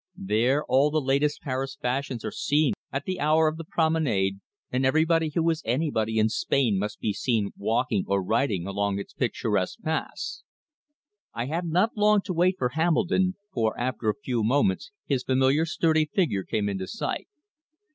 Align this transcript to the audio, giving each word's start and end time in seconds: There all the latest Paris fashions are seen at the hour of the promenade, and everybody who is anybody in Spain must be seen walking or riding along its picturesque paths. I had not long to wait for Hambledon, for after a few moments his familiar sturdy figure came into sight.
There 0.17 0.65
all 0.65 0.89
the 0.89 0.99
latest 0.99 1.41
Paris 1.43 1.77
fashions 1.79 2.25
are 2.25 2.31
seen 2.31 2.73
at 2.91 3.05
the 3.05 3.19
hour 3.19 3.47
of 3.47 3.57
the 3.57 3.63
promenade, 3.63 4.39
and 4.71 4.83
everybody 4.83 5.29
who 5.35 5.47
is 5.51 5.61
anybody 5.63 6.17
in 6.17 6.27
Spain 6.27 6.79
must 6.79 6.99
be 6.99 7.13
seen 7.13 7.51
walking 7.55 8.05
or 8.07 8.23
riding 8.23 8.65
along 8.65 8.97
its 8.97 9.13
picturesque 9.13 9.79
paths. 9.83 10.43
I 11.35 11.45
had 11.45 11.65
not 11.67 11.95
long 11.95 12.21
to 12.21 12.33
wait 12.33 12.55
for 12.57 12.69
Hambledon, 12.69 13.35
for 13.53 13.79
after 13.79 14.09
a 14.09 14.15
few 14.15 14.43
moments 14.43 14.89
his 15.05 15.21
familiar 15.21 15.67
sturdy 15.67 16.07
figure 16.11 16.43
came 16.45 16.67
into 16.67 16.87
sight. 16.87 17.27